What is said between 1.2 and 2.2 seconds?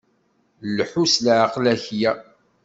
leɛqel akya.